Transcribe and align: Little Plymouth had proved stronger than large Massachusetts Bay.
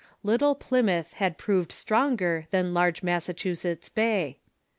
Little 0.23 0.55
Plymouth 0.55 1.13
had 1.13 1.37
proved 1.37 1.71
stronger 1.71 2.47
than 2.49 2.73
large 2.73 3.03
Massachusetts 3.03 3.87
Bay. 3.87 4.39